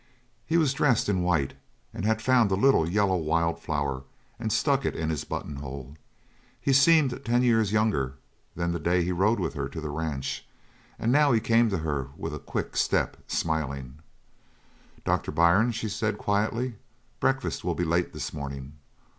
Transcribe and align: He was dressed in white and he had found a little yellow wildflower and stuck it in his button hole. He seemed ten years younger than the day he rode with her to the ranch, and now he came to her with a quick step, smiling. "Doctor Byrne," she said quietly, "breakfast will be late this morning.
He 0.47 0.57
was 0.57 0.73
dressed 0.73 1.09
in 1.09 1.21
white 1.21 1.53
and 1.93 2.05
he 2.05 2.07
had 2.07 2.23
found 2.23 2.49
a 2.49 2.55
little 2.55 2.89
yellow 2.89 3.17
wildflower 3.17 4.01
and 4.39 4.51
stuck 4.51 4.83
it 4.83 4.95
in 4.95 5.11
his 5.11 5.25
button 5.25 5.57
hole. 5.57 5.95
He 6.59 6.73
seemed 6.73 7.23
ten 7.23 7.43
years 7.43 7.71
younger 7.71 8.15
than 8.55 8.71
the 8.71 8.79
day 8.79 9.03
he 9.03 9.11
rode 9.11 9.39
with 9.39 9.53
her 9.53 9.69
to 9.69 9.79
the 9.79 9.91
ranch, 9.91 10.43
and 10.97 11.11
now 11.11 11.31
he 11.33 11.39
came 11.39 11.69
to 11.69 11.77
her 11.85 12.07
with 12.17 12.33
a 12.33 12.39
quick 12.39 12.75
step, 12.75 13.15
smiling. 13.27 13.99
"Doctor 15.05 15.31
Byrne," 15.31 15.71
she 15.71 15.87
said 15.87 16.17
quietly, 16.17 16.77
"breakfast 17.19 17.63
will 17.63 17.75
be 17.75 17.85
late 17.85 18.11
this 18.11 18.33
morning. 18.33 18.77